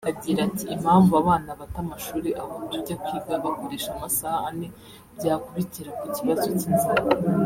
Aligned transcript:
Agira 0.11 0.39
ati 0.47 0.65
“Impamvu 0.75 1.11
abana 1.21 1.49
bata 1.59 1.77
amashuri 1.85 2.29
aho 2.41 2.53
tujya 2.69 2.95
kwiga 3.03 3.33
bakoresha 3.43 3.89
amasaha 3.93 4.39
ane 4.49 4.67
byakubitira 5.17 5.89
ku 5.99 6.05
kibazo 6.15 6.47
cy’inzara 6.59 7.03